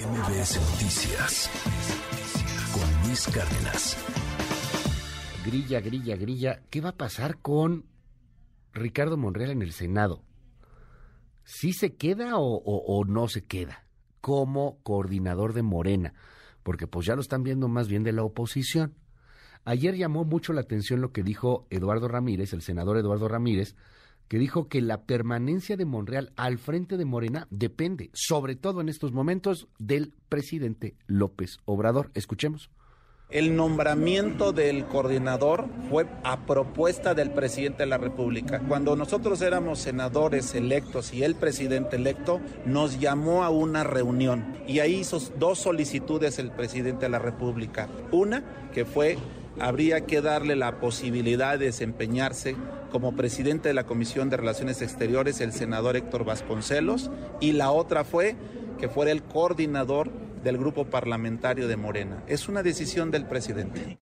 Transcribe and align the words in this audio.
MBS 0.00 0.58
Noticias 0.72 1.50
con 2.72 3.06
Luis 3.06 3.26
Cárdenas. 3.26 3.98
Grilla, 5.44 5.80
grilla, 5.80 6.16
grilla. 6.16 6.62
¿Qué 6.70 6.80
va 6.80 6.90
a 6.90 6.96
pasar 6.96 7.36
con 7.42 7.84
Ricardo 8.72 9.18
Monreal 9.18 9.50
en 9.50 9.60
el 9.60 9.72
Senado? 9.72 10.22
¿Sí 11.44 11.74
se 11.74 11.96
queda 11.96 12.38
o, 12.38 13.04
no 13.04 13.28
se 13.28 13.44
queda 13.44 13.84
como 14.22 14.80
coordinador 14.82 15.52
de 15.52 15.62
Morena? 15.62 16.14
Porque 16.62 16.86
pues 16.86 17.04
ya 17.04 17.14
lo 17.14 17.20
están 17.20 17.42
viendo 17.42 17.68
más 17.68 17.86
bien 17.86 18.02
de 18.02 18.12
la 18.12 18.22
oposición. 18.22 18.94
Ayer 19.66 19.96
llamó 19.96 20.24
mucho 20.24 20.54
la 20.54 20.62
atención 20.62 21.02
lo 21.02 21.12
que 21.12 21.22
dijo 21.22 21.66
Eduardo 21.68 22.08
Ramírez, 22.08 22.54
el 22.54 22.62
senador 22.62 22.96
Eduardo 22.96 23.28
Ramírez, 23.28 23.76
que 24.30 24.38
dijo 24.38 24.68
que 24.68 24.80
la 24.80 25.02
permanencia 25.06 25.76
de 25.76 25.84
Monreal 25.84 26.32
al 26.36 26.58
frente 26.58 26.96
de 26.96 27.04
Morena 27.04 27.48
depende, 27.50 28.10
sobre 28.12 28.54
todo 28.54 28.80
en 28.80 28.88
estos 28.88 29.10
momentos, 29.10 29.66
del 29.80 30.12
presidente 30.28 30.94
López 31.08 31.58
Obrador. 31.64 32.12
Escuchemos. 32.14 32.70
El 33.28 33.56
nombramiento 33.56 34.52
del 34.52 34.86
coordinador 34.86 35.66
fue 35.90 36.06
a 36.22 36.46
propuesta 36.46 37.12
del 37.12 37.32
presidente 37.32 37.82
de 37.82 37.88
la 37.88 37.98
República. 37.98 38.60
Cuando 38.68 38.94
nosotros 38.94 39.42
éramos 39.42 39.80
senadores 39.80 40.54
electos 40.54 41.12
y 41.12 41.24
el 41.24 41.34
presidente 41.34 41.96
electo 41.96 42.40
nos 42.64 43.00
llamó 43.00 43.42
a 43.42 43.50
una 43.50 43.82
reunión 43.82 44.44
y 44.64 44.78
ahí 44.78 45.00
hizo 45.00 45.18
dos 45.40 45.58
solicitudes 45.58 46.38
el 46.38 46.52
presidente 46.52 47.06
de 47.06 47.10
la 47.10 47.18
República. 47.18 47.88
Una 48.12 48.44
que 48.72 48.84
fue 48.84 49.18
habría 49.58 50.06
que 50.06 50.20
darle 50.20 50.54
la 50.54 50.78
posibilidad 50.78 51.58
de 51.58 51.66
desempeñarse 51.66 52.54
como 52.90 53.16
presidente 53.16 53.68
de 53.68 53.74
la 53.74 53.86
Comisión 53.86 54.28
de 54.28 54.36
Relaciones 54.36 54.82
Exteriores 54.82 55.40
el 55.40 55.52
senador 55.52 55.96
Héctor 55.96 56.24
Vasconcelos 56.24 57.10
y 57.40 57.52
la 57.52 57.70
otra 57.70 58.04
fue 58.04 58.36
que 58.78 58.88
fuera 58.88 59.12
el 59.12 59.22
coordinador 59.22 60.10
del 60.42 60.58
grupo 60.58 60.86
parlamentario 60.86 61.68
de 61.68 61.76
Morena. 61.76 62.22
Es 62.26 62.48
una 62.48 62.62
decisión 62.62 63.10
del 63.10 63.26
presidente 63.26 63.98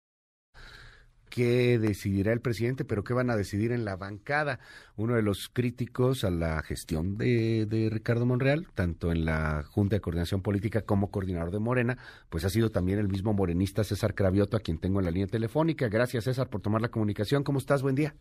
qué 1.38 1.78
decidirá 1.78 2.32
el 2.32 2.40
presidente, 2.40 2.84
pero 2.84 3.04
qué 3.04 3.14
van 3.14 3.30
a 3.30 3.36
decidir 3.36 3.70
en 3.70 3.84
la 3.84 3.94
bancada. 3.94 4.58
Uno 4.96 5.14
de 5.14 5.22
los 5.22 5.48
críticos 5.48 6.24
a 6.24 6.30
la 6.30 6.60
gestión 6.62 7.16
de, 7.16 7.88
Ricardo 7.92 8.26
Monreal, 8.26 8.66
tanto 8.74 9.12
en 9.12 9.24
la 9.24 9.62
Junta 9.62 9.94
de 9.94 10.00
Coordinación 10.00 10.42
Política 10.42 10.82
como 10.82 11.12
coordinador 11.12 11.52
de 11.52 11.60
Morena, 11.60 11.96
pues 12.28 12.44
ha 12.44 12.50
sido 12.50 12.70
también 12.70 12.98
el 12.98 13.08
mismo 13.08 13.34
morenista 13.34 13.84
César 13.84 14.16
Cravioto, 14.16 14.56
a 14.56 14.60
quien 14.60 14.78
tengo 14.78 14.98
en 14.98 15.04
la 15.04 15.12
línea 15.12 15.28
telefónica. 15.28 15.88
Gracias, 15.88 16.24
César, 16.24 16.48
por 16.48 16.60
tomar 16.60 16.82
la 16.82 16.88
comunicación. 16.88 17.44
¿Cómo 17.44 17.58
estás? 17.58 17.82
Buen 17.82 17.94
día. 17.94 18.16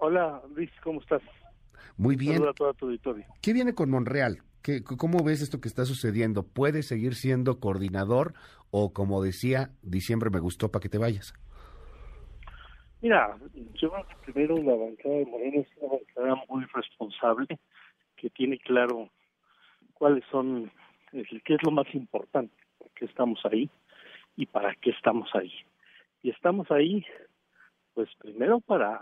Hola, 0.00 0.40
Luis, 0.54 0.70
¿cómo 0.84 1.00
estás? 1.00 1.20
Muy 1.96 2.14
bien. 2.14 2.34
Saluda 2.34 2.50
a 2.50 2.54
toda 2.54 2.72
tu 2.72 2.86
auditorio. 2.86 3.26
¿Qué 3.42 3.52
viene 3.52 3.74
con 3.74 3.90
Monreal? 3.90 4.38
¿Qué, 4.62 4.84
¿Cómo 4.84 5.24
ves 5.24 5.42
esto 5.42 5.60
que 5.60 5.66
está 5.66 5.84
sucediendo? 5.84 6.44
¿Puede 6.44 6.84
seguir 6.84 7.16
siendo 7.16 7.58
coordinador 7.58 8.34
o, 8.70 8.92
como 8.92 9.20
decía, 9.20 9.70
diciembre 9.82 10.30
me 10.30 10.38
gustó 10.38 10.70
para 10.70 10.82
que 10.82 10.88
te 10.88 10.98
vayas? 10.98 11.34
Mira, 13.00 13.36
yo 13.74 13.90
creo 13.90 14.06
que 14.06 14.32
primero 14.32 14.56
la 14.58 14.76
bancada 14.76 15.16
de 15.16 15.26
Morena 15.26 15.60
es 15.62 15.68
una 15.80 15.94
bancada 15.94 16.44
muy 16.48 16.64
responsable, 16.72 17.58
que 18.16 18.30
tiene 18.30 18.58
claro 18.58 19.10
cuáles 19.94 20.24
son, 20.30 20.70
qué 21.10 21.54
es 21.54 21.62
lo 21.64 21.72
más 21.72 21.92
importante, 21.92 22.54
por 22.78 22.88
qué 22.90 23.06
estamos 23.06 23.40
ahí 23.46 23.68
y 24.36 24.46
para 24.46 24.76
qué 24.76 24.90
estamos 24.90 25.28
ahí. 25.34 25.52
Y 26.22 26.30
estamos 26.30 26.70
ahí, 26.70 27.04
pues 27.94 28.08
primero 28.20 28.60
para 28.60 29.00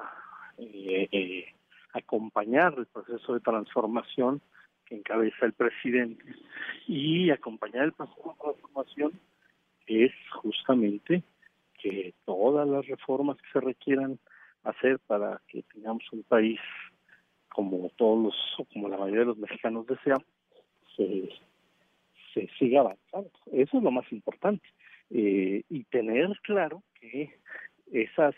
eh, 0.58 1.08
eh, 1.10 1.46
acompañar 1.92 2.74
el 2.78 2.86
proceso 2.86 3.34
de 3.34 3.40
transformación 3.40 4.40
que 4.84 4.96
encabeza 4.96 5.46
el 5.46 5.52
presidente 5.52 6.24
y 6.86 7.30
acompañar 7.30 7.84
el 7.84 7.92
proceso 7.92 8.34
de 8.36 8.52
transformación 8.52 9.12
es 9.86 10.12
justamente 10.32 11.22
que 11.80 12.14
todas 12.24 12.66
las 12.68 12.86
reformas 12.86 13.36
que 13.38 13.48
se 13.52 13.60
requieran 13.60 14.18
hacer 14.64 14.98
para 15.00 15.40
que 15.48 15.62
tengamos 15.62 16.04
un 16.12 16.22
país 16.24 16.60
como 17.48 17.90
todos 17.96 18.24
los, 18.24 18.34
o 18.58 18.64
como 18.66 18.88
la 18.88 18.98
mayoría 18.98 19.20
de 19.20 19.26
los 19.26 19.38
mexicanos 19.38 19.86
desean, 19.86 20.22
se, 20.96 21.30
se 22.34 22.48
siga 22.58 22.80
avanzando. 22.80 23.30
Eso 23.46 23.78
es 23.78 23.82
lo 23.82 23.90
más 23.90 24.10
importante. 24.12 24.66
Eh, 25.10 25.62
y 25.70 25.84
tener 25.84 26.28
claro 26.42 26.82
que 27.00 27.38
esas 27.92 28.34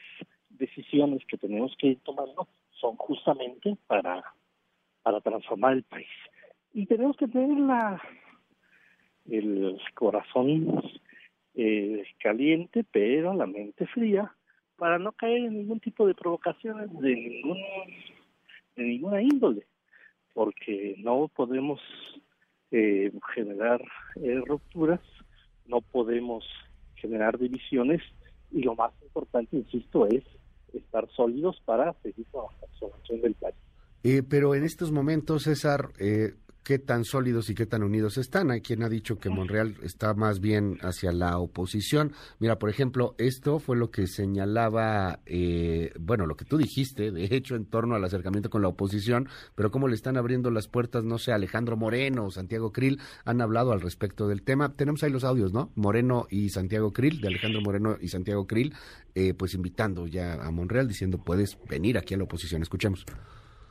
decisiones 0.59 1.25
que 1.27 1.39
tenemos 1.39 1.75
que 1.79 1.89
ir 1.89 2.01
tomando 2.05 2.49
son 2.73 2.97
justamente 2.97 3.77
para, 3.87 4.25
para 5.03 5.21
transformar 5.21 5.75
el 5.75 5.83
país. 5.85 6.09
Y 6.73 6.87
tenemos 6.87 7.17
que 7.17 7.29
tener 7.29 7.59
la, 7.59 8.01
el 9.29 9.81
corazón 9.95 10.83
eh, 11.55 12.05
caliente, 12.21 12.85
pero 12.91 13.35
la 13.35 13.47
mente 13.47 13.87
fría, 13.87 14.33
para 14.77 14.99
no 14.99 15.13
caer 15.13 15.39
en 15.39 15.55
ningún 15.59 15.81
tipo 15.81 16.07
de 16.07 16.15
provocaciones 16.15 16.93
de, 17.01 17.15
ningún, 17.15 17.59
de 18.77 18.83
ninguna 18.85 19.23
índole, 19.23 19.67
porque 20.35 20.95
no 20.99 21.29
podemos 21.29 21.81
eh, 22.71 23.11
generar 23.35 23.83
eh, 24.23 24.41
rupturas, 24.47 25.01
no 25.67 25.81
podemos 25.81 26.45
generar 26.95 27.39
divisiones 27.39 28.03
y 28.51 28.63
lo 28.63 28.75
más 28.75 28.93
importante, 29.03 29.57
insisto, 29.57 30.07
es 30.07 30.25
estar 30.73 31.09
sólidos 31.11 31.61
para 31.65 31.95
seguir 32.03 32.27
con 32.31 32.45
la 32.45 32.67
transformación 32.67 33.21
del 33.23 33.35
país. 33.35 33.57
Eh, 34.05 34.23
pero 34.29 34.55
en 34.55 34.65
estos 34.65 34.93
momentos, 34.93 35.45
César, 35.45 35.91
eh, 35.99 36.35
qué 36.69 36.79
tan 36.79 37.07
sólidos 37.07 37.49
y 37.49 37.55
qué 37.55 37.65
tan 37.65 37.83
unidos 37.83 38.19
están. 38.19 38.51
Hay 38.51 38.61
quien 38.61 38.83
ha 38.83 38.91
dicho 38.91 39.19
que 39.19 39.31
Monreal 39.31 39.77
está 39.83 40.13
más 40.13 40.39
bien 40.39 40.77
hacia 40.83 41.13
la 41.13 41.39
oposición. 41.39 42.13
Mira, 42.41 42.59
por 42.59 42.69
ejemplo, 42.69 43.15
esto 43.17 43.59
fue 43.59 43.75
lo 43.75 43.91
que 43.91 44.07
señalaba, 44.07 45.21
eh, 45.25 45.95
bueno, 45.99 46.27
lo 46.27 46.37
que 46.37 46.45
tú 46.45 46.59
dijiste, 46.59 47.11
de 47.11 47.25
hecho, 47.25 47.57
en 47.57 47.65
torno 47.65 47.95
al 47.95 48.05
acercamiento 48.05 48.51
con 48.51 48.61
la 48.61 48.69
oposición, 48.69 49.31
pero 49.55 49.71
cómo 49.71 49.89
le 49.89 49.95
están 49.95 50.19
abriendo 50.19 50.51
las 50.51 50.69
puertas, 50.69 51.05
no 51.05 51.17
sé, 51.17 51.33
Alejandro 51.33 51.79
Moreno 51.79 52.31
Santiago 52.31 52.71
Krill 52.71 53.01
han 53.25 53.41
hablado 53.41 53.73
al 53.73 53.81
respecto 53.81 54.29
del 54.29 54.43
tema. 54.43 54.75
Tenemos 54.75 55.03
ahí 55.03 55.11
los 55.11 55.25
audios, 55.25 55.55
¿no? 55.55 55.73
Moreno 55.75 56.27
y 56.29 56.51
Santiago 56.51 56.93
Krill, 56.93 57.23
de 57.23 57.29
Alejandro 57.29 57.63
Moreno 57.63 57.97
y 57.99 58.09
Santiago 58.09 58.47
Krill, 58.47 58.75
eh, 59.15 59.33
pues 59.33 59.55
invitando 59.55 60.07
ya 60.07 60.35
a 60.35 60.51
Monreal, 60.51 60.87
diciendo, 60.87 61.17
puedes 61.17 61.57
venir 61.67 61.97
aquí 61.97 62.13
a 62.13 62.19
la 62.19 62.25
oposición. 62.25 62.61
Escuchemos. 62.61 63.07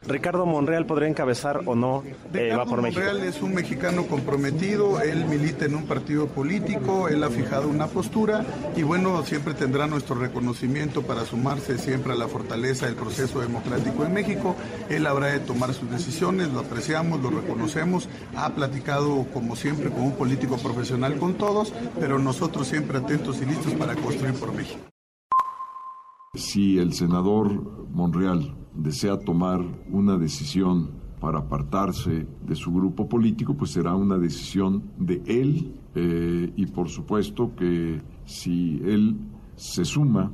Ricardo 0.06 0.46
Monreal 0.46 0.86
podría 0.86 1.10
encabezar 1.10 1.62
o 1.66 1.76
no 1.76 2.04
eh, 2.34 2.56
va 2.56 2.66
por 2.66 2.82
México. 2.82 3.02
Monreal 3.02 3.28
es 3.28 3.42
un 3.42 3.54
mexicano 3.54 4.06
comprometido, 4.06 5.02
él 5.02 5.26
milita 5.26 5.66
en 5.66 5.76
un 5.76 5.86
partido 5.86 6.28
político, 6.28 7.10
él 7.10 7.24
ha 7.24 7.30
fijado 7.30 7.68
una 7.68 7.88
postura 7.88 8.46
y 8.76 8.84
bueno, 8.84 9.24
siempre 9.24 9.54
tendrá 9.54 9.88
nuestro 9.88 10.16
reconocimiento 10.16 11.02
para 11.02 11.26
sumarse 11.26 11.78
siempre 11.78 12.14
a 12.14 12.16
la 12.16 12.28
fortaleza 12.28 12.86
del 12.86 12.96
proceso 12.96 13.42
democrático 13.42 14.06
en 14.06 14.14
México. 14.14 14.56
Él 14.90 15.08
habrá 15.08 15.28
de 15.28 15.40
tomar 15.40 15.74
sus 15.74 15.90
decisiones, 15.90 16.54
lo 16.54 16.60
apreciamos, 16.60 17.22
lo 17.22 17.30
reconocemos, 17.30 18.08
ha 18.36 18.50
platicado 18.52 19.26
como 19.34 19.56
siempre 19.56 19.90
con 19.90 20.04
un 20.04 20.14
político 20.14 20.58
profesional 20.58 21.18
con 21.18 21.34
todos, 21.34 21.74
pero 22.00 22.20
nosotros 22.20 22.68
siempre 22.68 23.00
atentos 23.00 23.42
y 23.42 23.46
listos 23.46 23.74
para 23.74 23.96
construir 23.96 24.36
por 24.36 24.54
México. 24.54 24.80
Si 26.36 26.78
el 26.78 26.94
senador 26.94 27.90
Monreal 27.90 28.67
desea 28.78 29.18
tomar 29.20 29.62
una 29.90 30.18
decisión 30.18 30.92
para 31.20 31.40
apartarse 31.40 32.28
de 32.46 32.56
su 32.56 32.72
grupo 32.72 33.10
político, 33.10 33.56
pues 33.56 33.72
será 33.72 33.96
una 33.96 34.18
decisión 34.18 34.92
de 34.98 35.22
él 35.26 35.80
eh, 35.96 36.52
y 36.56 36.66
por 36.68 36.90
supuesto 36.90 37.56
que 37.56 38.02
si 38.26 38.80
él 38.86 39.18
se 39.56 39.84
suma 39.84 40.32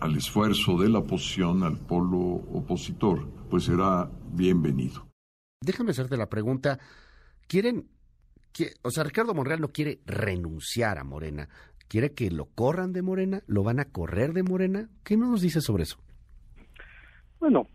al 0.00 0.16
esfuerzo 0.16 0.78
de 0.78 0.88
la 0.88 1.00
oposición, 1.00 1.64
al 1.64 1.78
polo 1.78 2.18
opositor, 2.18 3.26
pues 3.50 3.64
será 3.64 4.10
bienvenido. 4.32 5.06
Déjame 5.60 5.90
hacerte 5.90 6.16
la 6.16 6.28
pregunta. 6.28 6.78
¿Quieren, 7.48 7.88
o 8.82 8.90
sea, 8.90 9.04
Ricardo 9.04 9.34
Monreal 9.34 9.60
no 9.60 9.68
quiere 9.68 10.00
renunciar 10.06 10.98
a 10.98 11.04
Morena, 11.04 11.48
quiere 11.88 12.12
que 12.12 12.30
lo 12.30 12.46
corran 12.46 12.92
de 12.92 13.02
Morena, 13.02 13.42
lo 13.46 13.64
van 13.64 13.80
a 13.80 13.86
correr 13.86 14.32
de 14.32 14.42
Morena? 14.42 14.88
¿Qué 15.02 15.16
nos 15.16 15.40
dice 15.40 15.60
sobre 15.60 15.84
eso? 15.84 15.98
Bueno, 17.38 17.66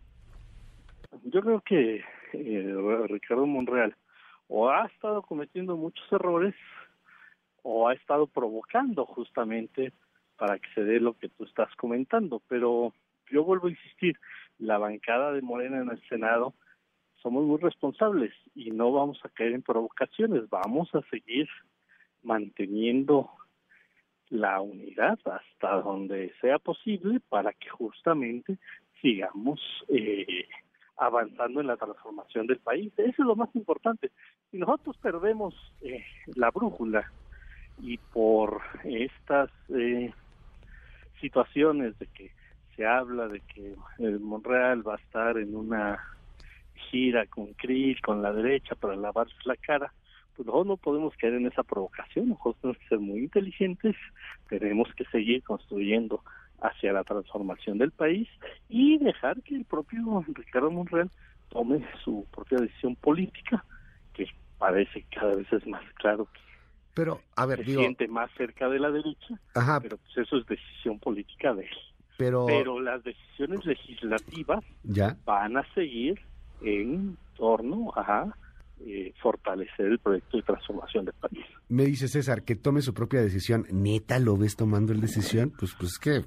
yo 1.24 1.42
creo 1.42 1.62
que 1.62 2.04
eh, 2.34 3.06
Ricardo 3.08 3.46
Monreal 3.46 3.96
o 4.48 4.70
ha 4.70 4.86
estado 4.86 5.22
cometiendo 5.22 5.78
muchos 5.78 6.06
errores 6.12 6.56
o 7.64 7.88
ha 7.88 7.94
estado 7.94 8.28
provocando 8.28 9.06
justamente 9.06 9.94
para 10.38 10.58
que 10.58 10.68
se 10.74 10.84
dé 10.84 11.00
lo 11.00 11.14
que 11.14 11.30
tú 11.30 11.44
estás 11.44 11.74
comentando. 11.76 12.42
Pero 12.48 12.94
yo 13.30 13.44
vuelvo 13.44 13.68
a 13.68 13.72
insistir, 13.72 14.18
la 14.58 14.78
bancada 14.78 15.32
de 15.32 15.42
Morena 15.42 15.82
en 15.82 15.90
el 15.90 16.02
Senado 16.08 16.54
somos 17.22 17.46
muy 17.46 17.60
responsables 17.60 18.34
y 18.56 18.72
no 18.72 18.92
vamos 18.92 19.20
a 19.24 19.30
caer 19.30 19.54
en 19.54 19.62
provocaciones, 19.62 20.50
vamos 20.50 20.94
a 20.96 21.02
seguir 21.10 21.48
manteniendo 22.24 23.30
la 24.30 24.62
unidad 24.62 25.20
hasta 25.26 25.82
donde 25.82 26.34
sea 26.42 26.58
posible 26.58 27.20
para 27.30 27.54
que 27.54 27.70
justamente 27.70 28.58
sigamos 29.02 29.60
eh, 29.90 30.48
avanzando 30.98 31.62
en 31.62 31.68
la 31.68 31.78
transformación 31.78 32.48
del 32.48 32.60
país. 32.60 32.92
Eso 32.98 33.10
es 33.10 33.20
lo 33.20 33.36
más 33.36 33.50
importante. 33.56 34.12
Si 34.50 34.58
nosotros 34.58 34.98
perdemos 34.98 35.56
eh, 35.82 36.04
la 36.36 36.52
brújula 36.52 37.12
y 37.82 37.98
por 37.98 38.62
estas 38.84 39.50
eh, 39.70 40.14
situaciones 41.20 41.98
de 41.98 42.08
que 42.08 42.32
se 42.76 42.86
habla 42.86 43.28
de 43.28 43.42
que 43.42 43.76
el 44.00 44.20
Monreal 44.20 44.88
va 44.88 44.96
a 44.96 45.00
estar 45.00 45.38
en 45.38 45.56
una 45.56 46.00
gira 46.90 47.26
con 47.26 47.54
Cris, 47.54 48.00
con 48.02 48.22
la 48.22 48.32
derecha 48.32 48.76
para 48.76 48.96
lavarse 48.96 49.34
la 49.46 49.56
cara, 49.56 49.92
pues 50.36 50.46
nosotros 50.46 50.68
no 50.68 50.78
podemos 50.78 51.16
caer 51.18 51.36
en 51.36 51.48
esa 51.48 51.64
provocación, 51.64 52.30
nosotros 52.30 52.56
tenemos 52.62 52.78
que 52.78 52.88
ser 52.88 53.00
muy 53.00 53.20
inteligentes, 53.20 53.96
tenemos 54.50 54.94
que 54.96 55.06
seguir 55.06 55.44
construyendo 55.44 56.24
hacia 56.62 56.94
la 56.94 57.04
transformación 57.04 57.78
del 57.78 57.92
país 57.92 58.28
y 58.70 58.98
dejar 59.00 59.42
que 59.42 59.56
el 59.56 59.66
propio 59.66 60.24
Ricardo 60.34 60.72
Monreal 60.72 61.10
tome 61.50 61.86
su 62.04 62.26
propia 62.32 62.60
decisión 62.60 62.96
política, 62.96 63.66
que 64.14 64.28
parece 64.58 65.06
cada 65.14 65.36
vez 65.36 65.52
es 65.52 65.66
más 65.68 65.84
claro 65.96 66.26
que 66.26 66.42
pero, 66.94 67.22
a 67.36 67.46
ver, 67.46 67.60
se 67.60 67.64
digo, 67.66 67.82
siente 67.82 68.08
más 68.08 68.30
cerca 68.38 68.68
de 68.68 68.80
la 68.80 68.92
derecha, 68.92 69.40
Ajá. 69.56 69.80
pero 69.80 69.98
pues 69.98 70.18
eso 70.18 70.38
es 70.38 70.46
decisión 70.46 71.00
política 71.00 71.54
de 71.54 71.64
él. 71.64 71.78
pero, 72.18 72.46
Pero 72.46 72.80
las 72.80 73.04
decisiones 73.04 73.66
legislativas 73.66 74.64
ya, 74.84 75.18
van 75.26 75.58
a 75.58 75.66
seguir 75.74 76.20
en 76.62 77.18
torno 77.38 77.94
a 77.96 78.34
eh, 78.86 79.14
fortalecer 79.22 79.88
el 79.88 80.00
proyecto 80.00 80.38
de 80.38 80.44
transformación 80.44 81.06
del 81.06 81.14
país. 81.16 81.46
me 81.70 81.86
dice 81.86 82.08
César 82.08 82.44
que 82.44 82.56
tome 82.56 82.82
su 82.82 82.94
propia 82.94 83.22
decisión. 83.22 83.66
¿Neta 83.72 84.20
lo 84.20 84.38
ves 84.38 84.56
tomando 84.56 84.94
el 84.94 85.02
decisión? 85.02 85.52
Pues, 85.58 85.74
pues 85.78 85.92
es 85.94 86.00
que, 86.00 86.26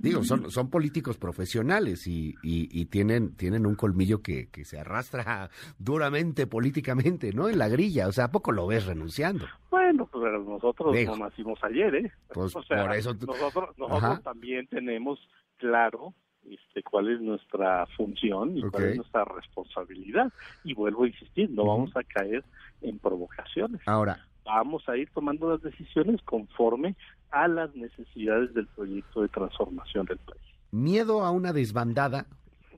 digo, 0.00 0.24
son, 0.24 0.50
son 0.50 0.70
políticos 0.70 1.18
profesionales 1.18 2.06
y, 2.06 2.34
y, 2.42 2.68
y 2.80 2.86
tienen, 2.86 3.36
tienen 3.36 3.66
un 3.66 3.74
colmillo 3.74 4.22
que, 4.22 4.48
que 4.50 4.64
se 4.64 4.78
arrastra 4.78 5.50
duramente 5.78 6.46
políticamente, 6.46 7.32
¿no? 7.32 7.48
En 7.48 7.58
la 7.58 7.68
grilla, 7.68 8.08
o 8.08 8.12
sea, 8.12 8.26
¿a 8.26 8.30
poco 8.30 8.52
lo 8.52 8.66
ves 8.66 8.86
renunciando? 8.86 9.46
Bueno, 9.70 10.06
pues 10.10 10.24
nosotros 10.46 10.94
Digo. 10.94 11.16
no 11.16 11.24
nacimos 11.26 11.58
ayer, 11.62 11.94
¿eh? 11.94 12.12
Pues, 12.32 12.54
o 12.56 12.62
sea, 12.62 12.86
por 12.86 12.96
eso 12.96 13.14
nosotros, 13.14 13.78
nosotros 13.78 14.02
Ajá. 14.02 14.20
también 14.22 14.66
tenemos 14.68 15.18
claro 15.58 16.14
este, 16.50 16.82
cuál 16.82 17.08
es 17.10 17.20
nuestra 17.20 17.86
función 17.96 18.56
y 18.56 18.62
cuál 18.62 18.84
es 18.84 18.96
nuestra 18.96 19.24
responsabilidad. 19.24 20.32
Y 20.64 20.74
vuelvo 20.74 21.04
a 21.04 21.08
insistir, 21.08 21.50
no 21.50 21.64
vamos 21.64 21.96
a 21.96 22.02
caer 22.02 22.44
en 22.82 22.98
provocaciones. 22.98 23.80
Ahora, 23.86 24.18
Vamos 24.42 24.88
a 24.88 24.96
ir 24.96 25.08
tomando 25.10 25.50
las 25.50 25.62
decisiones 25.62 26.20
conforme 26.22 26.96
a 27.30 27.46
las 27.46 27.72
necesidades 27.76 28.52
del 28.54 28.66
proyecto 28.68 29.22
de 29.22 29.28
transformación 29.28 30.06
del 30.06 30.18
país. 30.18 30.42
miedo 30.72 31.22
a 31.22 31.30
una 31.30 31.52
desbandada 31.52 32.26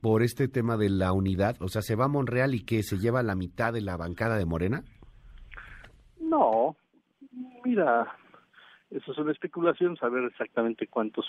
por 0.01 0.21
este 0.21 0.47
tema 0.49 0.75
de 0.77 0.89
la 0.89 1.13
unidad, 1.13 1.55
o 1.61 1.69
sea, 1.69 1.81
se 1.81 1.95
va 1.95 2.05
a 2.05 2.09
Monreal 2.09 2.53
y 2.53 2.65
que 2.65 2.83
se 2.83 2.97
lleva 2.99 3.23
la 3.23 3.35
mitad 3.35 3.73
de 3.73 3.81
la 3.81 3.95
bancada 3.97 4.35
de 4.37 4.45
Morena. 4.45 4.83
No, 6.19 6.75
mira, 7.63 8.13
eso 8.91 9.11
es 9.11 9.17
una 9.17 9.31
especulación, 9.31 9.95
saber 9.95 10.25
exactamente 10.25 10.87
cuántos 10.87 11.25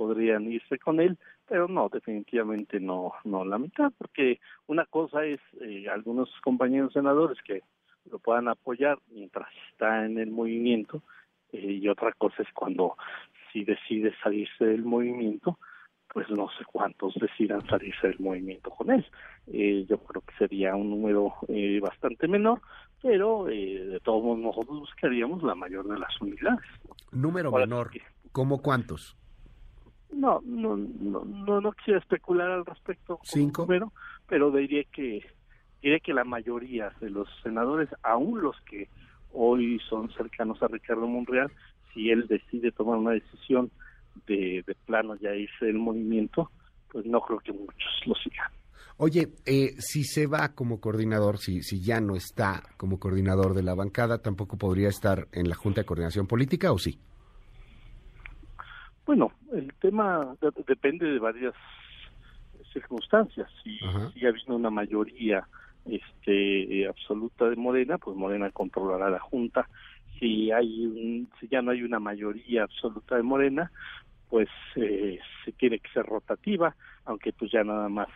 podrían 0.00 0.50
irse 0.50 0.78
con 0.78 0.98
él, 0.98 1.18
pero 1.46 1.68
no, 1.68 1.90
definitivamente 1.90 2.80
no, 2.80 3.12
no 3.24 3.44
la 3.44 3.58
mitad, 3.58 3.92
porque 3.98 4.40
una 4.66 4.86
cosa 4.86 5.26
es 5.26 5.40
eh, 5.60 5.90
algunos 5.90 6.30
compañeros 6.42 6.94
senadores 6.94 7.36
que 7.42 7.60
lo 8.10 8.18
puedan 8.18 8.48
apoyar 8.48 8.98
mientras 9.10 9.46
está 9.70 10.06
en 10.06 10.16
el 10.16 10.30
movimiento, 10.30 11.02
eh, 11.52 11.72
y 11.82 11.86
otra 11.86 12.12
cosa 12.12 12.42
es 12.42 12.48
cuando 12.54 12.96
si 13.52 13.62
decide 13.62 14.14
salirse 14.22 14.64
del 14.64 14.84
movimiento, 14.84 15.58
pues 16.14 16.30
no 16.30 16.48
sé 16.56 16.64
cuántos 16.64 17.12
decidan 17.16 17.60
salirse 17.68 18.08
del 18.08 18.20
movimiento 18.20 18.70
con 18.70 18.90
él. 18.90 19.04
Eh, 19.48 19.84
yo 19.86 19.98
creo 19.98 20.22
que 20.22 20.34
sería 20.38 20.74
un 20.74 20.88
número 20.88 21.34
eh, 21.48 21.78
bastante 21.78 22.26
menor, 22.26 22.62
pero 23.02 23.50
eh, 23.50 23.84
de 23.84 24.00
todos 24.00 24.24
modos 24.24 24.38
nosotros 24.38 24.80
buscaríamos 24.80 25.42
la 25.42 25.54
mayor 25.54 25.86
de 25.86 25.98
las 25.98 26.18
unidades. 26.22 26.64
Número 27.12 27.50
Ahora, 27.50 27.66
menor, 27.66 27.90
¿cómo 28.32 28.62
cuántos? 28.62 29.19
No, 30.12 30.40
no, 30.44 30.76
no, 30.76 31.24
no, 31.24 31.60
no 31.60 31.72
quisiera 31.72 32.00
especular 32.00 32.50
al 32.50 32.66
respecto 32.66 33.18
con 33.18 33.26
¿Cinco? 33.26 33.62
número, 33.62 33.92
pero 34.28 34.50
diría 34.50 34.84
que 34.92 35.24
diría 35.82 36.00
que 36.00 36.12
la 36.12 36.24
mayoría 36.24 36.92
de 37.00 37.10
los 37.10 37.28
senadores, 37.42 37.88
aún 38.02 38.40
los 38.42 38.56
que 38.62 38.88
hoy 39.32 39.80
son 39.88 40.12
cercanos 40.12 40.62
a 40.62 40.68
Ricardo 40.68 41.06
Monreal, 41.06 41.50
si 41.94 42.10
él 42.10 42.26
decide 42.28 42.72
tomar 42.72 42.98
una 42.98 43.12
decisión 43.12 43.70
de, 44.26 44.62
de 44.66 44.74
plano 44.86 45.14
ya 45.16 45.34
irse 45.34 45.66
del 45.66 45.78
movimiento, 45.78 46.50
pues 46.90 47.06
no 47.06 47.20
creo 47.20 47.38
que 47.38 47.52
muchos 47.52 48.00
lo 48.06 48.14
sigan. 48.16 48.50
Oye, 48.96 49.30
eh, 49.46 49.76
si 49.78 50.04
se 50.04 50.26
va 50.26 50.54
como 50.54 50.78
coordinador, 50.78 51.38
si, 51.38 51.62
si 51.62 51.80
ya 51.80 52.00
no 52.02 52.16
está 52.16 52.62
como 52.76 52.98
coordinador 52.98 53.54
de 53.54 53.62
la 53.62 53.74
bancada, 53.74 54.18
tampoco 54.18 54.58
podría 54.58 54.88
estar 54.88 55.26
en 55.32 55.48
la 55.48 55.54
Junta 55.54 55.80
de 55.80 55.86
Coordinación 55.86 56.26
Política, 56.26 56.70
¿o 56.70 56.78
sí? 56.78 56.98
Bueno, 59.10 59.32
el 59.52 59.74
tema 59.80 60.36
de- 60.40 60.52
depende 60.68 61.04
de 61.04 61.18
varias 61.18 61.52
circunstancias. 62.72 63.50
Si, 63.64 63.76
Ajá. 63.84 64.08
si 64.12 64.24
ha 64.24 64.28
habido 64.28 64.54
una 64.54 64.70
mayoría 64.70 65.48
este, 65.84 66.86
absoluta 66.86 67.50
de 67.50 67.56
Morena, 67.56 67.98
pues 67.98 68.16
Morena 68.16 68.52
controlará 68.52 69.10
la 69.10 69.18
Junta. 69.18 69.68
Si 70.20 70.52
hay 70.52 70.86
un, 70.86 71.28
si 71.40 71.48
ya 71.48 71.60
no 71.60 71.72
hay 71.72 71.82
una 71.82 71.98
mayoría 71.98 72.62
absoluta 72.62 73.16
de 73.16 73.24
Morena, 73.24 73.72
pues 74.28 74.48
eh, 74.76 75.18
se 75.44 75.50
tiene 75.54 75.80
que 75.80 75.90
ser 75.90 76.06
rotativa, 76.06 76.76
aunque 77.04 77.32
pues 77.32 77.50
ya 77.50 77.64
nada 77.64 77.88
más 77.88 78.06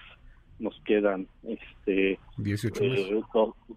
nos 0.64 0.80
quedan 0.84 1.28
este 1.44 2.18
18 2.38 2.82
meses. 2.82 3.06
eh, 3.10 3.22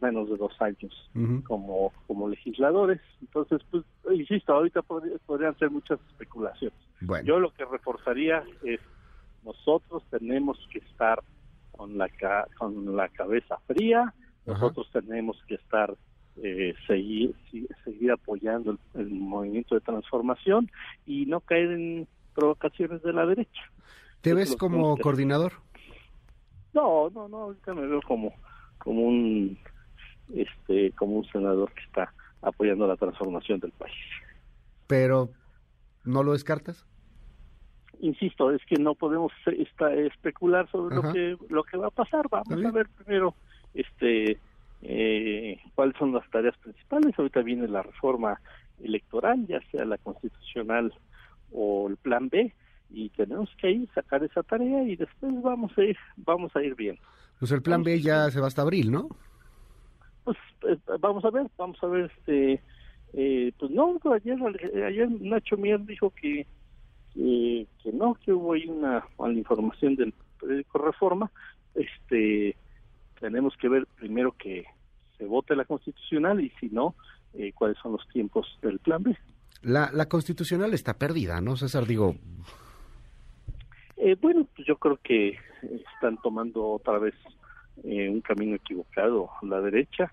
menos 0.01 0.30
de 0.30 0.38
dos 0.38 0.54
años 0.62 1.12
como 1.45 1.92
como 2.07 2.28
legisladores. 2.30 3.00
Entonces, 3.22 3.62
pues 3.69 3.84
insisto, 4.12 4.54
ahorita 4.54 4.81
podría- 4.81 5.18
podrían 5.25 5.57
ser 5.60 5.69
muchas 5.69 6.00
especulaciones. 6.10 6.78
Bueno, 7.01 7.25
Yo 7.28 7.39
lo 7.39 7.51
que 7.54 7.66
reforzaría 7.66 8.44
es 8.63 8.80
nosotros 9.44 10.04
tenemos 10.10 10.57
que 10.72 10.80
estar 10.80 11.22
con 11.72 11.98
la 11.98 12.10
ca- 12.10 12.48
con 12.57 12.95
la 12.95 13.07
cabeza 13.10 13.57
fría, 13.68 14.13
nosotros 14.45 14.89
tenemos 14.92 15.38
que 15.48 15.56
estar 15.56 15.94
eh, 16.44 16.75
seguir 16.86 17.34
seguir 17.84 18.12
apoyando 18.12 18.72
el, 18.72 18.80
el 19.01 19.10
movimiento 19.10 19.74
de 19.75 19.81
transformación 19.81 20.69
y 21.06 21.25
no 21.25 21.39
caer 21.42 21.72
en 21.72 22.07
provocaciones 22.36 23.01
de 23.01 23.12
la 23.13 23.25
derecha. 23.25 23.62
¿te 24.22 24.34
ves 24.34 24.56
como 24.56 24.98
coordinador? 24.98 25.54
No, 26.77 27.09
no, 27.09 27.27
no, 27.27 27.38
ahorita 27.38 27.74
me 27.74 27.88
veo 27.88 28.01
como 28.03 28.33
como 28.77 29.01
un 29.01 29.57
este 30.35 30.91
como 30.91 31.15
un 31.18 31.25
senador 31.25 31.71
que 31.74 31.81
está 31.81 32.13
apoyando 32.44 32.85
la 32.88 32.95
transformación 32.97 33.59
del 33.59 33.71
país. 33.71 33.95
Pero, 34.86 35.29
¿no 36.05 36.22
lo 36.24 36.34
descartas? 36.34 36.86
insisto, 38.00 38.51
es 38.51 38.62
que 38.69 38.75
no 38.75 38.93
podemos 38.93 39.31
esta- 39.48 39.91
especular 39.91 40.69
sobre 40.69 40.96
Ajá. 40.96 41.07
lo 41.07 41.13
que 41.13 41.38
lo 41.50 41.63
que 41.63 41.77
va 41.77 41.88
a 41.88 41.91
pasar. 42.01 42.27
Vamos 42.29 42.63
a 42.63 42.72
ver 42.72 42.88
primero 42.89 43.34
este 43.74 44.39
eh, 44.84 45.60
cuáles 45.74 45.98
son 45.98 46.13
las 46.13 46.29
tareas 46.29 46.55
principales. 46.60 47.17
Ahorita 47.17 47.41
viene 47.41 47.67
la 47.67 47.81
reforma 47.81 48.39
electoral, 48.84 49.48
ya 49.48 49.60
sea 49.72 49.84
la 49.86 49.98
constitucional 49.98 50.93
o 51.51 51.88
el 51.89 51.98
plan 51.98 52.29
B, 52.29 52.53
y 52.89 53.10
tenemos 53.10 53.50
que 53.60 53.72
ir 53.72 53.89
sacar 53.94 54.24
esa 54.24 54.44
tarea 54.44 54.84
y 54.84 54.96
después 54.96 55.41
vamos 55.41 55.72
a 55.77 55.84
ir 55.84 55.98
vamos 56.17 56.56
a 56.56 56.63
ir 56.63 56.75
bien. 56.75 56.98
Pues 57.39 57.51
el 57.51 57.62
plan 57.62 57.84
B 57.84 58.00
ya 58.01 58.32
se 58.32 58.39
va 58.39 58.48
hasta 58.48 58.63
abril, 58.63 58.91
¿no? 58.91 59.10
Pues 60.24 60.38
eh, 60.67 60.77
vamos 61.00 61.24
a 61.25 61.29
ver, 61.29 61.48
vamos 61.58 61.77
a 61.84 61.88
ver 61.88 62.12
este 62.17 62.62
eh, 63.13 63.51
pues 63.58 63.72
no, 63.72 64.00
ayer 64.13 64.38
ayer 64.86 65.10
Nacho 65.10 65.58
Mier 65.58 65.84
dijo 65.86 66.10
que 66.12 66.46
que, 67.13 67.67
que 67.82 67.91
no, 67.91 68.13
que 68.15 68.32
hubo 68.32 68.53
ahí 68.53 68.67
una 68.67 69.03
mala 69.17 69.34
información 69.34 69.96
del 69.96 70.13
periódico 70.39 70.77
Reforma. 70.77 71.32
Este, 71.74 72.56
tenemos 73.20 73.56
que 73.58 73.70
ver 73.70 73.88
primero 73.98 74.36
que 74.38 74.65
se 75.17 75.25
vote 75.25 75.56
la 75.56 75.65
constitucional 75.65 76.39
y 76.41 76.51
si 76.60 76.70
no, 76.70 76.96
eh, 77.34 77.51
cuáles 77.53 77.77
son 77.82 77.94
los 77.94 78.08
tiempos 78.10 78.46
del 78.62 78.79
plan 78.79 79.03
B. 79.03 79.17
La, 79.63 79.89
la 79.91 80.08
constitucional 80.08 80.74
está 80.74 80.98
perdida, 80.98 81.41
¿no, 81.41 81.58
César? 81.58 81.88
Digo, 81.88 82.15
Eh, 84.07 84.15
bueno, 84.21 84.47
pues 84.55 84.65
yo 84.65 84.77
creo 84.77 84.97
que 85.03 85.37
están 85.93 86.17
tomando 86.23 86.65
otra 86.65 86.97
vez 86.97 87.13
eh, 87.83 88.07
un 88.07 88.21
camino 88.21 88.55
equivocado 88.55 89.29
la 89.41 89.59
derecha, 89.59 90.09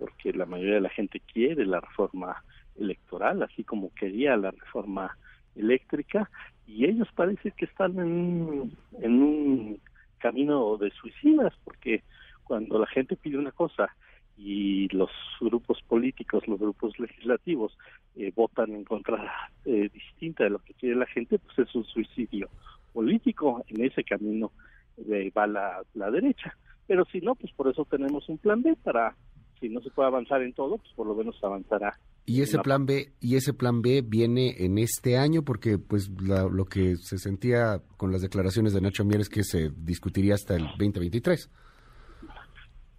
porque 0.00 0.32
la 0.32 0.46
mayoría 0.46 0.74
de 0.74 0.80
la 0.80 0.88
gente 0.88 1.20
quiere 1.20 1.64
la 1.64 1.78
reforma 1.78 2.42
electoral, 2.76 3.44
así 3.44 3.62
como 3.62 3.94
quería 3.94 4.36
la 4.36 4.50
reforma 4.50 5.16
eléctrica, 5.54 6.28
y 6.66 6.86
ellos 6.86 7.06
parece 7.14 7.52
que 7.52 7.66
están 7.66 7.96
en, 8.00 8.76
en 9.00 9.22
un 9.22 9.80
camino 10.18 10.76
de 10.76 10.90
suicidas, 10.90 11.54
porque 11.62 12.02
cuando 12.42 12.80
la 12.80 12.88
gente 12.88 13.14
pide 13.14 13.38
una 13.38 13.52
cosa 13.52 13.94
y 14.36 14.88
los 14.88 15.10
grupos 15.40 15.80
políticos, 15.82 16.48
los 16.48 16.58
grupos 16.58 16.98
legislativos 16.98 17.78
eh, 18.16 18.32
votan 18.34 18.72
en 18.72 18.82
contra 18.82 19.52
eh, 19.64 19.88
distinta 19.92 20.42
de 20.42 20.50
lo 20.50 20.58
que 20.58 20.74
quiere 20.74 20.96
la 20.96 21.06
gente, 21.06 21.38
pues 21.38 21.60
es 21.60 21.72
un 21.76 21.84
suicidio 21.84 22.48
político. 22.96 23.62
En 23.68 23.84
ese 23.84 24.02
camino 24.02 24.52
eh, 24.96 25.30
va 25.36 25.46
la, 25.46 25.82
la 25.92 26.10
derecha. 26.10 26.56
Pero 26.86 27.04
si 27.12 27.20
no, 27.20 27.34
pues 27.34 27.52
por 27.52 27.68
eso 27.68 27.84
tenemos 27.84 28.26
un 28.30 28.38
plan 28.38 28.62
B 28.62 28.74
para, 28.82 29.14
si 29.60 29.68
no 29.68 29.82
se 29.82 29.90
puede 29.90 30.08
avanzar 30.08 30.40
en 30.40 30.54
todo, 30.54 30.78
pues 30.78 30.92
por 30.94 31.06
lo 31.06 31.14
menos 31.14 31.36
avanzará 31.44 31.92
y 32.26 32.42
ese 32.42 32.58
plan 32.58 32.86
B 32.86 33.12
y 33.20 33.36
ese 33.36 33.54
plan 33.54 33.82
B 33.82 34.02
viene 34.04 34.56
en 34.58 34.78
este 34.78 35.16
año 35.16 35.42
porque 35.42 35.78
pues 35.78 36.10
lo 36.10 36.64
que 36.64 36.96
se 36.96 37.18
sentía 37.18 37.80
con 37.96 38.10
las 38.10 38.20
declaraciones 38.20 38.74
de 38.74 38.80
Nacho 38.80 39.04
Mier 39.04 39.20
es 39.20 39.28
que 39.28 39.44
se 39.44 39.70
discutiría 39.70 40.34
hasta 40.34 40.56
el 40.56 40.64
2023. 40.76 41.50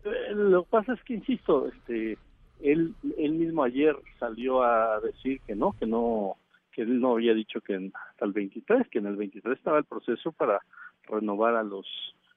Eh, 0.06 0.10
lo 0.34 0.64
que 0.64 0.70
pasa 0.70 0.94
es 0.94 1.04
que 1.04 1.16
insisto, 1.16 1.68
este 1.68 2.18
él 2.62 2.96
él 3.18 3.34
mismo 3.34 3.64
ayer 3.64 3.96
salió 4.18 4.64
a 4.64 5.02
decir 5.02 5.42
que 5.46 5.56
no, 5.56 5.74
que 5.74 5.86
no 5.86 6.38
que 6.78 6.84
él 6.84 7.02
no 7.02 7.14
había 7.14 7.34
dicho 7.34 7.60
que 7.60 7.74
hasta 8.12 8.26
el 8.26 8.34
23, 8.34 8.88
que 8.90 9.00
en 9.00 9.08
el 9.08 9.16
23 9.16 9.58
estaba 9.58 9.80
el 9.80 9.86
proceso 9.86 10.32
para 10.32 10.60
renovar 11.10 11.56
a 11.56 11.64
los 11.64 11.88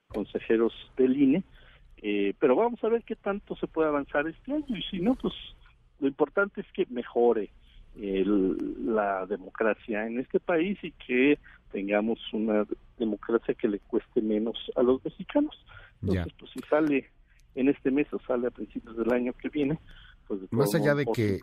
consejeros 0.09 0.73
del 0.97 1.21
INE, 1.21 1.45
eh, 1.99 2.33
pero 2.39 2.57
vamos 2.57 2.83
a 2.83 2.89
ver 2.89 3.03
qué 3.03 3.17
tanto 3.17 3.55
se 3.57 3.67
puede 3.67 3.89
avanzar 3.89 4.27
este 4.27 4.55
año 4.55 4.75
y 4.75 4.83
si 4.85 4.99
no, 5.01 5.15
pues 5.15 5.35
lo 6.01 6.09
importante 6.09 6.63
es 6.63 6.67
que 6.73 6.87
mejore 6.89 7.51
la 7.97 9.27
democracia 9.27 10.07
en 10.07 10.21
este 10.21 10.41
país 10.41 10.79
y 10.83 10.93
que 10.93 11.39
tengamos 11.71 12.19
una 12.33 12.65
democracia 12.99 13.53
que 13.53 13.69
le 13.69 13.81
cueste 13.81 14.23
menos 14.23 14.57
a 14.75 14.83
los 14.83 15.05
mexicanos. 15.05 15.55
Entonces, 16.01 16.33
pues 16.39 16.51
si 16.53 16.61
sale 16.61 17.11
en 17.57 17.69
este 17.69 17.91
mes 17.91 18.07
o 18.15 18.21
sale 18.21 18.47
a 18.47 18.53
principios 18.53 18.97
del 18.97 19.13
año 19.13 19.35
que 19.35 19.51
viene, 19.51 19.79
pues 20.31 20.53
más 20.53 20.73
allá 20.77 20.95
de 20.95 21.07
que 21.07 21.41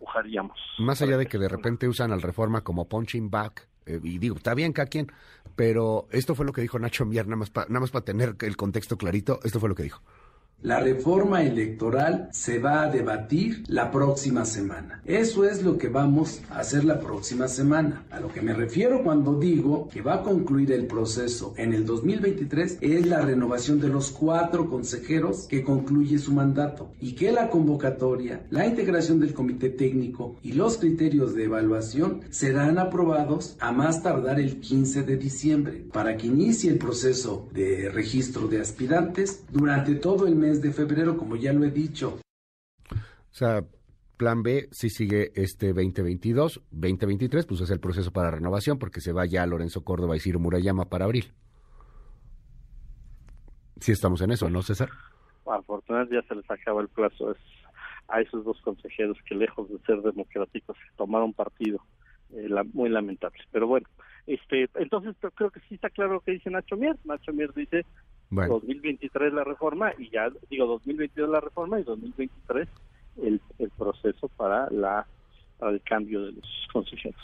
más 0.79 1.01
allá 1.01 1.17
de 1.17 1.25
que 1.25 1.37
de 1.37 1.49
repente 1.49 1.89
usan 1.89 2.13
al 2.13 2.21
reforma 2.21 2.61
como 2.61 2.87
punching 2.87 3.29
back 3.29 3.67
eh, 3.85 3.99
y 4.01 4.17
digo 4.17 4.37
está 4.37 4.53
bien 4.53 4.71
cada 4.71 4.87
quien 4.87 5.11
pero 5.57 6.07
esto 6.09 6.35
fue 6.35 6.45
lo 6.45 6.53
que 6.53 6.61
dijo 6.61 6.79
Nacho 6.79 7.05
Mier 7.05 7.25
nada 7.25 7.35
más 7.35 7.49
para 7.49 7.67
nada 7.67 7.81
más 7.81 7.91
para 7.91 8.05
tener 8.05 8.37
el 8.39 8.55
contexto 8.55 8.97
clarito 8.97 9.41
esto 9.43 9.59
fue 9.59 9.67
lo 9.67 9.75
que 9.75 9.83
dijo 9.83 10.01
la 10.63 10.79
reforma 10.79 11.43
electoral 11.43 12.29
se 12.31 12.57
va 12.57 12.81
a 12.81 12.89
debatir 12.89 13.63
la 13.67 13.91
próxima 13.91 14.43
semana. 14.43 15.01
Eso 15.05 15.45
es 15.45 15.61
lo 15.61 15.77
que 15.77 15.87
vamos 15.87 16.41
a 16.49 16.59
hacer 16.59 16.83
la 16.83 16.99
próxima 16.99 17.47
semana. 17.47 18.05
A 18.09 18.19
lo 18.19 18.33
que 18.33 18.41
me 18.41 18.53
refiero 18.53 19.03
cuando 19.03 19.39
digo 19.39 19.87
que 19.87 20.01
va 20.01 20.15
a 20.15 20.23
concluir 20.23 20.71
el 20.71 20.87
proceso 20.87 21.53
en 21.57 21.73
el 21.73 21.85
2023 21.85 22.79
es 22.81 23.05
la 23.05 23.21
renovación 23.21 23.79
de 23.79 23.89
los 23.89 24.09
cuatro 24.09 24.67
consejeros 24.67 25.45
que 25.47 25.63
concluye 25.63 26.17
su 26.17 26.33
mandato 26.33 26.89
y 26.99 27.13
que 27.13 27.31
la 27.31 27.51
convocatoria, 27.51 28.41
la 28.49 28.65
integración 28.65 29.19
del 29.19 29.35
comité 29.35 29.69
técnico 29.69 30.37
y 30.41 30.53
los 30.53 30.77
criterios 30.79 31.35
de 31.35 31.43
evaluación 31.43 32.21
serán 32.31 32.79
aprobados 32.79 33.55
a 33.59 33.71
más 33.71 34.01
tardar 34.01 34.39
el 34.39 34.59
15 34.59 35.03
de 35.03 35.17
diciembre 35.17 35.85
para 35.93 36.17
que 36.17 36.27
inicie 36.27 36.71
el 36.71 36.79
proceso 36.79 37.47
de 37.53 37.89
registro 37.89 38.47
de 38.47 38.59
aspirantes 38.59 39.43
durante 39.51 39.93
todo 39.93 40.25
el 40.25 40.35
mes 40.35 40.46
de 40.55 40.71
febrero, 40.71 41.17
como 41.17 41.35
ya 41.35 41.53
lo 41.53 41.63
he 41.65 41.71
dicho. 41.71 42.19
O 42.91 43.33
sea, 43.33 43.63
plan 44.17 44.41
B 44.41 44.67
si 44.71 44.89
sigue 44.89 45.31
este 45.35 45.67
2022, 45.67 46.61
2023, 46.71 47.45
pues 47.45 47.61
es 47.61 47.69
el 47.69 47.79
proceso 47.79 48.11
para 48.11 48.31
renovación 48.31 48.79
porque 48.79 49.01
se 49.01 49.13
va 49.13 49.25
ya 49.25 49.45
Lorenzo 49.45 49.83
Córdoba 49.83 50.15
y 50.15 50.19
Ciro 50.19 50.39
Murayama 50.39 50.85
para 50.85 51.05
abril. 51.05 51.31
Si 53.79 53.91
estamos 53.91 54.21
en 54.21 54.31
eso, 54.31 54.49
¿no, 54.49 54.61
César? 54.63 54.89
Afortunadamente 55.45 56.15
ya 56.15 56.27
se 56.27 56.35
les 56.35 56.49
acaba 56.49 56.81
el 56.81 56.87
plazo 56.87 57.35
a 58.07 58.21
esos 58.21 58.43
dos 58.43 58.59
consejeros 58.61 59.17
que 59.27 59.35
lejos 59.35 59.69
de 59.69 59.77
ser 59.79 60.01
democráticos 60.01 60.77
tomaron 60.95 61.33
partido. 61.33 61.79
Eh, 62.33 62.49
muy 62.73 62.89
lamentable. 62.89 63.39
Pero 63.51 63.67
bueno, 63.67 63.87
este 64.25 64.69
entonces 64.75 65.15
creo 65.35 65.49
que 65.49 65.61
sí 65.61 65.75
está 65.75 65.89
claro 65.89 66.13
lo 66.15 66.19
que 66.19 66.31
dice 66.31 66.49
Nacho 66.49 66.75
Mier. 66.75 66.97
Nacho 67.05 67.31
Mier 67.31 67.53
dice 67.53 67.85
2023 68.29 69.33
la 69.33 69.43
reforma 69.43 69.93
y 69.97 70.09
ya 70.09 70.29
digo 70.49 70.65
2022 70.65 71.29
la 71.29 71.39
reforma 71.39 71.79
y 71.79 71.83
2023 71.83 72.67
el, 73.23 73.41
el 73.59 73.69
proceso 73.71 74.27
para 74.29 74.69
la 74.69 75.07
para 75.57 75.71
el 75.71 75.81
cambio 75.81 76.21
de 76.21 76.33
los 76.33 76.45
consejeros. 76.71 77.21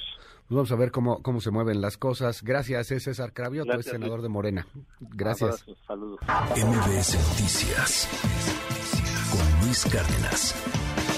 Pues 0.47 0.55
vamos 0.55 0.71
a 0.71 0.75
ver 0.75 0.91
cómo, 0.91 1.21
cómo 1.21 1.39
se 1.39 1.51
mueven 1.51 1.81
las 1.81 1.97
cosas. 1.97 2.43
Gracias, 2.43 2.91
es 2.91 3.03
César 3.03 3.33
Cravioto, 3.33 3.73
es 3.73 3.85
senador 3.85 4.21
de 4.21 4.29
Morena. 4.29 4.67
Gracias. 4.99 5.65
saludos. 5.87 6.19
MBS 6.21 7.15
Noticias 7.29 8.09
con 9.31 9.65
Luis 9.65 9.85
Cárdenas. 9.85 11.12